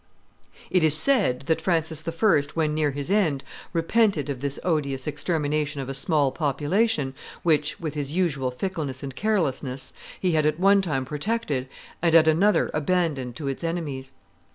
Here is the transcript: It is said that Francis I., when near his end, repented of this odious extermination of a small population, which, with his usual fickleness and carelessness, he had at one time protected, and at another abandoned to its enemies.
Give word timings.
It 0.71 0.83
is 0.83 0.97
said 0.97 1.41
that 1.45 1.61
Francis 1.61 2.03
I., 2.07 2.39
when 2.55 2.73
near 2.73 2.89
his 2.89 3.11
end, 3.11 3.43
repented 3.71 4.31
of 4.31 4.39
this 4.39 4.57
odious 4.63 5.05
extermination 5.05 5.79
of 5.79 5.89
a 5.89 5.93
small 5.93 6.31
population, 6.31 7.13
which, 7.43 7.79
with 7.79 7.93
his 7.93 8.15
usual 8.15 8.49
fickleness 8.49 9.03
and 9.03 9.15
carelessness, 9.15 9.93
he 10.19 10.31
had 10.31 10.47
at 10.47 10.59
one 10.59 10.81
time 10.81 11.05
protected, 11.05 11.69
and 12.01 12.15
at 12.15 12.27
another 12.27 12.71
abandoned 12.73 13.35
to 13.35 13.47
its 13.47 13.63
enemies. 13.63 14.15